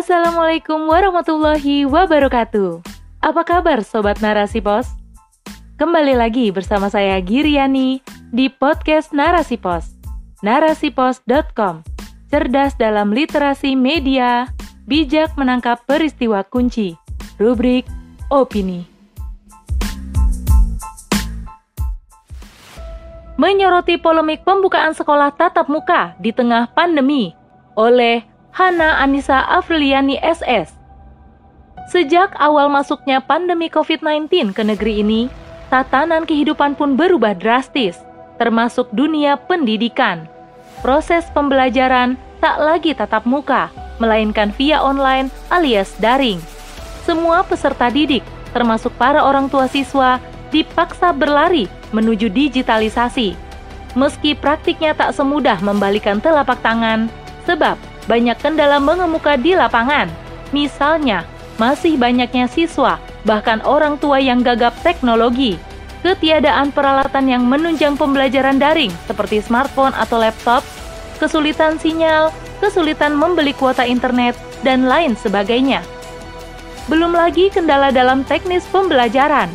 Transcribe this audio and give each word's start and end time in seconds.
Assalamualaikum 0.00 0.88
warahmatullahi 0.88 1.84
wabarakatuh. 1.84 2.80
Apa 3.20 3.44
kabar 3.44 3.84
Sobat 3.84 4.24
Narasi 4.24 4.64
Pos? 4.64 4.88
Kembali 5.76 6.16
lagi 6.16 6.48
bersama 6.48 6.88
saya 6.88 7.20
Giriani 7.20 8.00
di 8.32 8.48
podcast 8.48 9.12
Narasi 9.12 9.60
Pos. 9.60 9.92
Narasipos.com 10.40 11.84
Cerdas 12.32 12.80
dalam 12.80 13.12
literasi 13.12 13.76
media, 13.76 14.48
bijak 14.88 15.36
menangkap 15.36 15.84
peristiwa 15.84 16.48
kunci. 16.48 16.96
Rubrik 17.36 17.84
Opini. 18.32 18.88
Menyoroti 23.36 24.00
polemik 24.00 24.48
pembukaan 24.48 24.96
sekolah 24.96 25.36
tatap 25.36 25.68
muka 25.68 26.16
di 26.16 26.32
tengah 26.32 26.72
pandemi 26.72 27.36
oleh 27.76 28.29
Hana 28.50 28.98
Anissa 28.98 29.46
Afriliani 29.46 30.18
SS. 30.18 30.74
Sejak 31.86 32.34
awal 32.34 32.66
masuknya 32.66 33.22
pandemi 33.22 33.70
COVID-19 33.70 34.50
ke 34.50 34.62
negeri 34.66 35.06
ini, 35.06 35.30
tatanan 35.70 36.26
kehidupan 36.26 36.74
pun 36.74 36.98
berubah 36.98 37.38
drastis, 37.38 38.02
termasuk 38.42 38.90
dunia 38.90 39.38
pendidikan. 39.38 40.26
Proses 40.82 41.30
pembelajaran 41.30 42.18
tak 42.42 42.58
lagi 42.58 42.90
tatap 42.90 43.22
muka, 43.22 43.70
melainkan 44.02 44.50
via 44.58 44.82
online 44.82 45.30
alias 45.54 45.94
daring. 46.02 46.42
Semua 47.06 47.46
peserta 47.46 47.86
didik, 47.86 48.26
termasuk 48.50 48.90
para 48.98 49.22
orang 49.22 49.46
tua 49.46 49.70
siswa, 49.70 50.18
dipaksa 50.50 51.14
berlari 51.14 51.70
menuju 51.94 52.26
digitalisasi. 52.26 53.38
Meski 53.94 54.34
praktiknya 54.34 54.90
tak 54.90 55.14
semudah 55.14 55.62
membalikan 55.62 56.18
telapak 56.18 56.58
tangan, 56.62 57.06
sebab 57.46 57.78
banyak 58.10 58.34
kendala 58.42 58.82
mengemuka 58.82 59.38
di 59.38 59.54
lapangan. 59.54 60.10
Misalnya, 60.50 61.22
masih 61.62 61.94
banyaknya 61.94 62.50
siswa, 62.50 62.98
bahkan 63.22 63.62
orang 63.62 63.94
tua 64.02 64.18
yang 64.18 64.42
gagap 64.42 64.74
teknologi, 64.82 65.54
ketiadaan 66.02 66.74
peralatan 66.74 67.30
yang 67.30 67.46
menunjang 67.46 67.94
pembelajaran 67.94 68.58
daring 68.58 68.90
seperti 69.06 69.38
smartphone 69.38 69.94
atau 69.94 70.18
laptop, 70.18 70.66
kesulitan 71.22 71.78
sinyal, 71.78 72.34
kesulitan 72.58 73.14
membeli 73.14 73.54
kuota 73.54 73.86
internet, 73.86 74.34
dan 74.66 74.90
lain 74.90 75.14
sebagainya. 75.14 75.86
Belum 76.90 77.14
lagi 77.14 77.52
kendala 77.54 77.94
dalam 77.94 78.26
teknis 78.26 78.66
pembelajaran. 78.68 79.46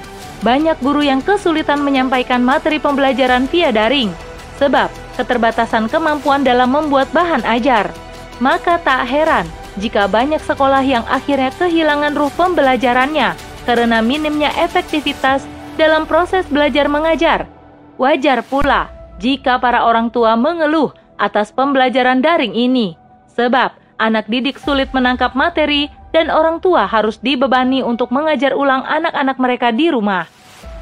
Banyak 0.45 0.77
guru 0.79 1.01
yang 1.01 1.25
kesulitan 1.25 1.81
menyampaikan 1.81 2.39
materi 2.39 2.77
pembelajaran 2.77 3.49
via 3.49 3.73
daring, 3.73 4.13
sebab 4.61 4.93
keterbatasan 5.17 5.89
kemampuan 5.89 6.45
dalam 6.45 6.69
membuat 6.69 7.09
bahan 7.11 7.41
ajar. 7.43 8.04
Maka 8.43 8.75
tak 8.83 9.07
heran 9.07 9.47
jika 9.79 10.11
banyak 10.11 10.43
sekolah 10.43 10.83
yang 10.83 11.03
akhirnya 11.07 11.51
kehilangan 11.55 12.15
ruh 12.15 12.31
pembelajarannya 12.35 13.35
karena 13.63 13.99
minimnya 14.03 14.51
efektivitas 14.59 15.47
dalam 15.79 16.03
proses 16.03 16.43
belajar 16.47 16.91
mengajar. 16.91 17.47
Wajar 17.95 18.43
pula 18.43 18.91
jika 19.23 19.55
para 19.59 19.87
orang 19.87 20.11
tua 20.11 20.35
mengeluh 20.35 20.91
atas 21.15 21.51
pembelajaran 21.55 22.19
daring 22.19 22.51
ini, 22.51 22.99
sebab 23.31 23.71
anak 23.95 24.27
didik 24.27 24.59
sulit 24.59 24.91
menangkap 24.91 25.31
materi 25.31 25.87
dan 26.11 26.27
orang 26.27 26.59
tua 26.59 26.87
harus 26.87 27.19
dibebani 27.23 27.79
untuk 27.79 28.11
mengajar 28.11 28.51
ulang 28.51 28.83
anak-anak 28.83 29.37
mereka 29.39 29.71
di 29.71 29.87
rumah. 29.91 30.27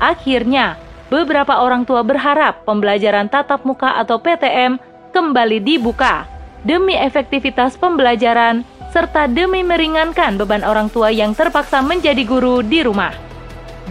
Akhirnya, 0.02 0.78
beberapa 1.14 1.62
orang 1.62 1.86
tua 1.86 2.02
berharap 2.02 2.66
pembelajaran 2.66 3.30
tatap 3.30 3.62
muka 3.62 3.94
atau 4.02 4.18
PTM 4.18 4.82
kembali 5.14 5.62
dibuka 5.62 6.33
demi 6.64 6.96
efektivitas 6.96 7.76
pembelajaran 7.80 8.64
serta 8.92 9.26
demi 9.26 9.62
meringankan 9.66 10.38
beban 10.38 10.64
orang 10.64 10.88
tua 10.88 11.10
yang 11.10 11.34
terpaksa 11.34 11.82
menjadi 11.84 12.24
guru 12.24 12.62
di 12.64 12.86
rumah. 12.86 13.12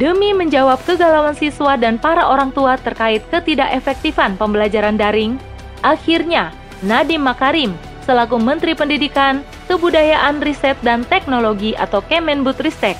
Demi 0.00 0.32
menjawab 0.32 0.80
kegalauan 0.88 1.36
siswa 1.36 1.76
dan 1.76 2.00
para 2.00 2.24
orang 2.24 2.48
tua 2.48 2.80
terkait 2.80 3.20
ketidakefektifan 3.28 4.40
pembelajaran 4.40 4.96
daring, 4.96 5.36
akhirnya 5.84 6.54
Nadiem 6.80 7.20
Makarim 7.20 7.76
selaku 8.08 8.40
Menteri 8.40 8.74
Pendidikan, 8.74 9.44
Kebudayaan, 9.70 10.42
Riset, 10.42 10.74
dan 10.82 11.06
Teknologi 11.06 11.76
atau 11.76 12.02
Kemendbudristek 12.08 12.98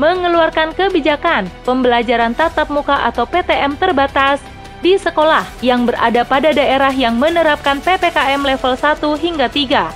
mengeluarkan 0.00 0.72
kebijakan 0.72 1.46
pembelajaran 1.68 2.32
tatap 2.32 2.68
muka 2.72 3.06
atau 3.06 3.28
PTM 3.28 3.76
terbatas 3.76 4.40
di 4.82 4.98
sekolah 4.98 5.46
yang 5.62 5.86
berada 5.86 6.26
pada 6.26 6.50
daerah 6.50 6.90
yang 6.90 7.14
menerapkan 7.14 7.78
PPKM 7.78 8.42
level 8.42 8.74
1 8.74 8.98
hingga 9.22 9.46
3. 9.46 9.94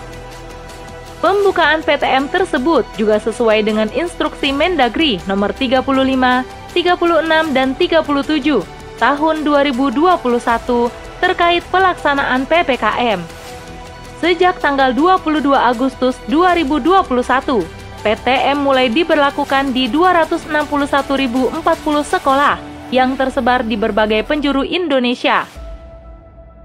Pembukaan 1.18 1.82
PTM 1.82 2.30
tersebut 2.30 2.86
juga 2.94 3.18
sesuai 3.18 3.66
dengan 3.66 3.90
instruksi 3.90 4.54
Mendagri 4.54 5.18
nomor 5.26 5.50
35, 5.50 5.82
36, 6.70 7.50
dan 7.50 7.74
37 7.74 8.62
tahun 9.02 9.36
2021 9.42 10.06
terkait 11.18 11.66
pelaksanaan 11.74 12.46
PPKM. 12.46 13.18
Sejak 14.22 14.62
tanggal 14.62 14.94
22 14.94 15.50
Agustus 15.52 16.14
2021, 16.30 17.66
PTM 18.06 18.56
mulai 18.62 18.86
diberlakukan 18.86 19.74
di 19.74 19.90
261.040 19.90 21.58
sekolah 22.06 22.75
yang 22.94 23.18
tersebar 23.18 23.66
di 23.66 23.74
berbagai 23.74 24.22
penjuru 24.26 24.62
Indonesia. 24.62 25.46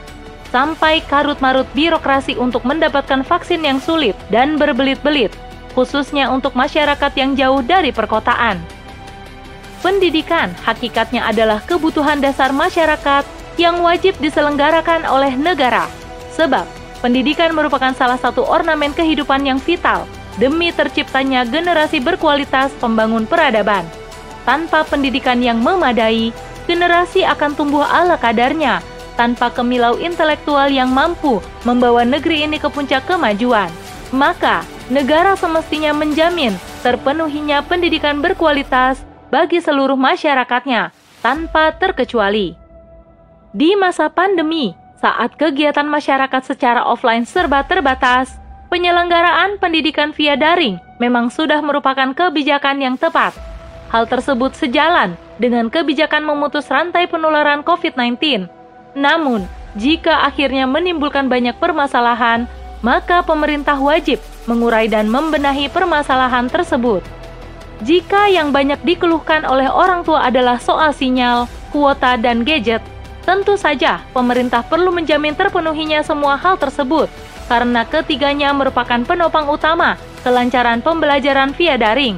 Sampai 0.48 1.04
karut-marut 1.04 1.68
birokrasi 1.76 2.40
untuk 2.40 2.64
mendapatkan 2.64 3.20
vaksin 3.28 3.68
yang 3.68 3.84
sulit 3.84 4.16
dan 4.32 4.56
berbelit-belit, 4.56 5.36
khususnya 5.76 6.32
untuk 6.32 6.56
masyarakat 6.56 7.12
yang 7.20 7.36
jauh 7.36 7.60
dari 7.60 7.92
perkotaan. 7.92 8.56
Pendidikan 9.84 10.56
hakikatnya 10.64 11.28
adalah 11.28 11.60
kebutuhan 11.68 12.24
dasar 12.24 12.56
masyarakat 12.56 13.28
yang 13.60 13.84
wajib 13.84 14.16
diselenggarakan 14.24 15.04
oleh 15.06 15.36
negara. 15.36 15.92
Sebab, 16.34 16.66
pendidikan 17.04 17.52
merupakan 17.52 17.92
salah 17.94 18.18
satu 18.18 18.48
ornamen 18.48 18.96
kehidupan 18.96 19.44
yang 19.44 19.60
vital 19.60 20.08
demi 20.40 20.72
terciptanya 20.72 21.44
generasi 21.44 22.00
berkualitas 22.00 22.72
pembangun 22.80 23.28
peradaban. 23.28 23.84
Tanpa 24.48 24.88
pendidikan 24.88 25.44
yang 25.44 25.60
memadai, 25.60 26.32
generasi 26.66 27.28
akan 27.28 27.52
tumbuh 27.52 27.84
ala 27.84 28.16
kadarnya 28.16 28.80
tanpa 29.18 29.50
kemilau 29.50 29.98
intelektual 29.98 30.70
yang 30.70 30.94
mampu 30.94 31.42
membawa 31.66 32.06
negeri 32.06 32.46
ini 32.46 32.62
ke 32.62 32.70
puncak 32.70 33.10
kemajuan. 33.10 33.68
Maka, 34.14 34.64
negara 34.88 35.36
semestinya 35.36 35.92
menjamin 35.92 36.56
terpenuhinya 36.86 37.66
pendidikan 37.66 38.24
berkualitas 38.24 39.04
bagi 39.28 39.60
seluruh 39.60 40.00
masyarakatnya 40.00 40.96
tanpa 41.20 41.76
terkecuali. 41.76 42.56
Di 43.52 43.76
masa 43.76 44.08
pandemi, 44.08 44.78
saat 45.02 45.36
kegiatan 45.36 45.86
masyarakat 45.86 46.42
secara 46.46 46.86
offline 46.88 47.28
serba 47.28 47.66
terbatas, 47.68 48.38
penyelenggaraan 48.72 49.60
pendidikan 49.60 50.16
via 50.16 50.40
daring 50.40 50.80
memang 51.02 51.28
sudah 51.34 51.60
merupakan 51.60 52.14
kebijakan 52.16 52.80
yang 52.80 52.96
tepat. 52.96 53.36
Hal 53.88 54.04
tersebut 54.08 54.52
sejalan 54.52 55.16
dengan 55.40 55.72
kebijakan 55.72 56.28
memutus 56.28 56.68
rantai 56.68 57.08
penularan 57.08 57.64
COVID-19. 57.64 58.57
Namun, 58.98 59.46
jika 59.78 60.26
akhirnya 60.26 60.66
menimbulkan 60.66 61.30
banyak 61.30 61.54
permasalahan, 61.62 62.50
maka 62.82 63.22
pemerintah 63.22 63.78
wajib 63.78 64.18
mengurai 64.50 64.90
dan 64.90 65.06
membenahi 65.06 65.70
permasalahan 65.70 66.50
tersebut. 66.50 67.06
Jika 67.86 68.26
yang 68.34 68.50
banyak 68.50 68.82
dikeluhkan 68.82 69.46
oleh 69.46 69.70
orang 69.70 70.02
tua 70.02 70.26
adalah 70.26 70.58
soal 70.58 70.90
sinyal, 70.98 71.46
kuota, 71.70 72.18
dan 72.18 72.42
gadget, 72.42 72.82
tentu 73.22 73.54
saja 73.54 74.02
pemerintah 74.18 74.66
perlu 74.66 74.90
menjamin 74.90 75.38
terpenuhinya 75.38 76.02
semua 76.02 76.42
hal 76.42 76.58
tersebut, 76.58 77.06
karena 77.46 77.86
ketiganya 77.86 78.50
merupakan 78.50 78.98
penopang 79.06 79.46
utama 79.46 79.94
kelancaran 80.26 80.82
pembelajaran 80.82 81.54
via 81.54 81.78
daring. 81.78 82.18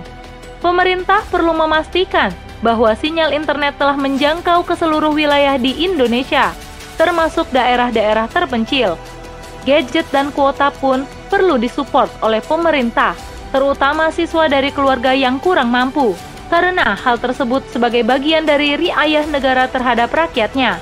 Pemerintah 0.64 1.28
perlu 1.28 1.52
memastikan 1.52 2.32
bahwa 2.64 2.92
sinyal 2.96 3.36
internet 3.36 3.76
telah 3.76 3.96
menjangkau 4.00 4.64
ke 4.64 4.76
seluruh 4.80 5.12
wilayah 5.12 5.60
di 5.60 5.76
Indonesia, 5.84 6.56
termasuk 7.00 7.48
daerah-daerah 7.56 8.28
terpencil. 8.28 9.00
Gadget 9.64 10.12
dan 10.12 10.36
kuota 10.36 10.68
pun 10.76 11.08
perlu 11.32 11.56
disupport 11.56 12.12
oleh 12.20 12.44
pemerintah 12.44 13.16
terutama 13.50 14.14
siswa 14.14 14.46
dari 14.46 14.70
keluarga 14.70 15.10
yang 15.16 15.42
kurang 15.42 15.74
mampu, 15.74 16.14
karena 16.54 16.94
hal 16.94 17.18
tersebut 17.18 17.66
sebagai 17.74 18.06
bagian 18.06 18.46
dari 18.46 18.78
riayah 18.78 19.26
negara 19.26 19.66
terhadap 19.66 20.14
rakyatnya. 20.14 20.78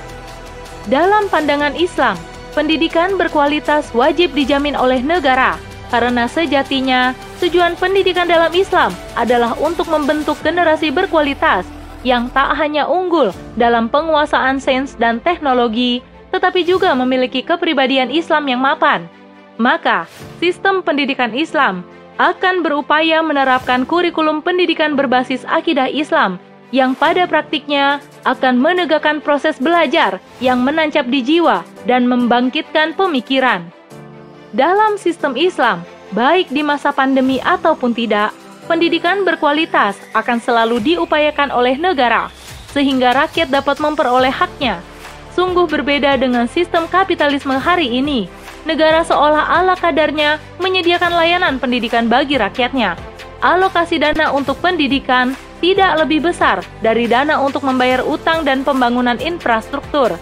Dalam 0.88 1.28
pandangan 1.32 1.76
Islam, 1.76 2.16
pendidikan 2.56 3.16
berkualitas 3.16 3.92
wajib 3.92 4.36
dijamin 4.36 4.76
oleh 4.76 5.00
negara, 5.04 5.60
karena 5.92 6.28
sejatinya 6.28 7.16
tujuan 7.40 7.80
pendidikan 7.80 8.28
dalam 8.28 8.52
Islam 8.52 8.92
adalah 9.16 9.56
untuk 9.60 9.88
membentuk 9.88 10.36
generasi 10.44 10.92
berkualitas 10.92 11.64
yang 12.06 12.30
tak 12.34 12.54
hanya 12.58 12.86
unggul 12.86 13.34
dalam 13.56 13.90
penguasaan 13.90 14.62
sains 14.62 14.94
dan 14.98 15.22
teknologi, 15.22 16.02
tetapi 16.30 16.62
juga 16.68 16.94
memiliki 16.94 17.42
kepribadian 17.42 18.12
Islam 18.12 18.46
yang 18.50 18.62
mapan. 18.62 19.06
Maka, 19.58 20.06
sistem 20.38 20.86
pendidikan 20.86 21.34
Islam 21.34 21.82
akan 22.18 22.66
berupaya 22.66 23.22
menerapkan 23.22 23.86
kurikulum 23.86 24.42
pendidikan 24.42 24.98
berbasis 24.98 25.46
akidah 25.50 25.90
Islam 25.90 26.42
yang 26.76 26.98
pada 26.98 27.24
praktiknya 27.30 28.04
akan 28.28 28.60
menegakkan 28.60 29.24
proses 29.24 29.56
belajar 29.58 30.20
yang 30.44 30.62
menancap 30.62 31.08
di 31.08 31.24
jiwa 31.24 31.64
dan 31.88 32.06
membangkitkan 32.10 32.92
pemikiran. 32.98 33.64
Dalam 34.52 35.00
sistem 35.00 35.38
Islam, 35.40 35.86
baik 36.12 36.52
di 36.52 36.64
masa 36.64 36.92
pandemi 36.92 37.40
ataupun 37.40 37.96
tidak, 37.96 38.36
pendidikan 38.68 39.24
berkualitas 39.24 39.96
akan 40.12 40.44
selalu 40.44 40.84
diupayakan 40.84 41.50
oleh 41.56 41.80
negara, 41.80 42.28
sehingga 42.76 43.16
rakyat 43.16 43.48
dapat 43.48 43.80
memperoleh 43.80 44.30
haknya. 44.30 44.84
Sungguh 45.34 45.66
berbeda 45.66 46.20
dengan 46.20 46.46
sistem 46.52 46.86
kapitalisme 46.86 47.56
hari 47.56 47.88
ini, 47.88 48.28
negara 48.68 49.02
seolah 49.08 49.48
ala 49.58 49.80
kadarnya 49.80 50.38
menyediakan 50.60 51.16
layanan 51.16 51.56
pendidikan 51.58 52.12
bagi 52.12 52.36
rakyatnya. 52.36 53.00
Alokasi 53.40 54.02
dana 54.02 54.34
untuk 54.34 54.60
pendidikan 54.60 55.32
tidak 55.62 56.06
lebih 56.06 56.26
besar 56.26 56.62
dari 56.82 57.06
dana 57.06 57.38
untuk 57.42 57.66
membayar 57.66 58.02
utang 58.02 58.42
dan 58.46 58.66
pembangunan 58.66 59.18
infrastruktur. 59.22 60.18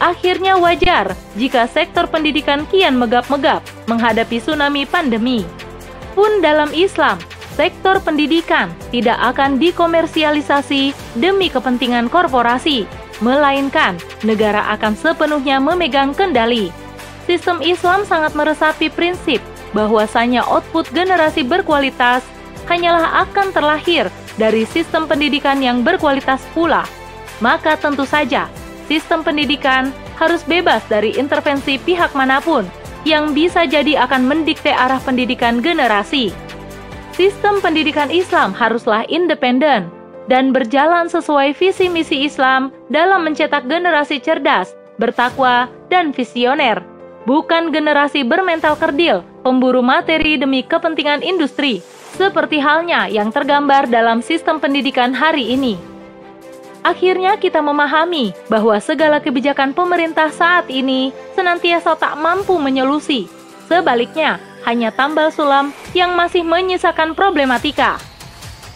Akhirnya 0.00 0.56
wajar 0.56 1.12
jika 1.36 1.68
sektor 1.68 2.08
pendidikan 2.08 2.64
kian 2.72 2.96
megap-megap 2.96 3.60
menghadapi 3.84 4.40
tsunami 4.40 4.88
pandemi. 4.88 5.44
Pun 6.16 6.40
dalam 6.40 6.72
Islam, 6.72 7.20
sektor 7.60 8.00
pendidikan 8.00 8.72
tidak 8.88 9.20
akan 9.20 9.60
dikomersialisasi 9.60 10.96
demi 11.20 11.52
kepentingan 11.52 12.08
korporasi, 12.08 12.88
melainkan 13.20 14.00
negara 14.24 14.64
akan 14.72 14.96
sepenuhnya 14.96 15.60
memegang 15.60 16.16
kendali 16.16 16.72
sistem 17.30 17.62
Islam 17.62 18.02
sangat 18.02 18.34
meresapi 18.34 18.90
prinsip 18.90 19.38
bahwasanya 19.70 20.42
output 20.50 20.90
generasi 20.90 21.46
berkualitas 21.46 22.26
hanyalah 22.66 23.22
akan 23.22 23.54
terlahir 23.54 24.10
dari 24.34 24.66
sistem 24.66 25.06
pendidikan 25.06 25.62
yang 25.62 25.86
berkualitas 25.86 26.42
pula. 26.50 26.82
Maka 27.38 27.78
tentu 27.78 28.02
saja, 28.02 28.50
sistem 28.90 29.22
pendidikan 29.22 29.94
harus 30.18 30.42
bebas 30.42 30.82
dari 30.90 31.14
intervensi 31.14 31.78
pihak 31.78 32.18
mana 32.18 32.42
pun 32.42 32.66
yang 33.06 33.30
bisa 33.30 33.62
jadi 33.62 34.02
akan 34.04 34.26
mendikte 34.26 34.74
arah 34.74 34.98
pendidikan 34.98 35.62
generasi. 35.62 36.34
Sistem 37.20 37.60
pendidikan 37.60 38.08
Islam 38.08 38.56
haruslah 38.56 39.04
independen 39.12 39.92
dan 40.24 40.56
berjalan 40.56 41.04
sesuai 41.04 41.52
visi 41.52 41.92
misi 41.92 42.24
Islam 42.24 42.72
dalam 42.88 43.28
mencetak 43.28 43.68
generasi 43.68 44.24
cerdas, 44.24 44.72
bertakwa, 44.96 45.68
dan 45.92 46.16
visioner 46.16 46.80
bukan 47.28 47.76
generasi 47.76 48.24
bermental 48.24 48.72
kerdil, 48.72 49.20
pemburu 49.44 49.84
materi 49.84 50.40
demi 50.40 50.64
kepentingan 50.64 51.20
industri, 51.20 51.84
seperti 52.16 52.56
halnya 52.56 53.04
yang 53.12 53.28
tergambar 53.28 53.84
dalam 53.84 54.24
sistem 54.24 54.56
pendidikan 54.56 55.12
hari 55.12 55.52
ini. 55.52 55.76
Akhirnya 56.80 57.36
kita 57.36 57.60
memahami 57.60 58.32
bahwa 58.48 58.80
segala 58.80 59.20
kebijakan 59.20 59.76
pemerintah 59.76 60.32
saat 60.32 60.72
ini 60.72 61.12
senantiasa 61.36 62.00
tak 62.00 62.16
mampu 62.16 62.56
menyelusi. 62.56 63.28
Sebaliknya, 63.68 64.40
hanya 64.64 64.92
tambal 64.92 65.32
sulam 65.32 65.72
yang 65.96 66.14
masih 66.16 66.44
menyisakan 66.44 67.16
problematika. 67.16 68.00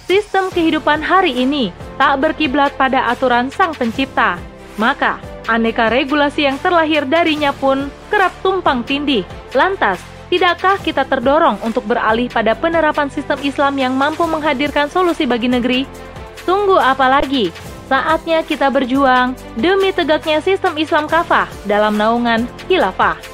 Sistem 0.04 0.52
kehidupan 0.52 1.00
hari 1.00 1.32
ini 1.32 1.72
tak 1.96 2.20
berkiblat 2.20 2.76
pada 2.76 3.08
aturan 3.08 3.48
sang 3.48 3.72
pencipta. 3.72 4.36
Maka, 4.76 5.16
Aneka 5.44 5.92
regulasi 5.92 6.48
yang 6.48 6.56
terlahir 6.56 7.04
darinya 7.04 7.52
pun 7.52 7.92
kerap 8.08 8.32
tumpang 8.40 8.80
tindih. 8.84 9.24
Lantas, 9.52 10.00
tidakkah 10.32 10.80
kita 10.80 11.04
terdorong 11.04 11.60
untuk 11.60 11.84
beralih 11.84 12.32
pada 12.32 12.56
penerapan 12.56 13.12
sistem 13.12 13.40
Islam 13.44 13.76
yang 13.76 13.92
mampu 13.96 14.24
menghadirkan 14.24 14.88
solusi 14.88 15.28
bagi 15.28 15.52
negeri? 15.52 15.84
Tunggu 16.48 16.80
apa 16.80 17.08
lagi? 17.08 17.52
Saatnya 17.84 18.40
kita 18.40 18.72
berjuang 18.72 19.36
demi 19.60 19.92
tegaknya 19.92 20.40
sistem 20.40 20.80
Islam 20.80 21.04
kafah 21.04 21.48
dalam 21.68 21.96
naungan 22.00 22.48
khilafah. 22.64 23.33